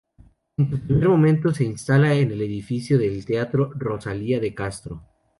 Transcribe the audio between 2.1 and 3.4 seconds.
en el edificio del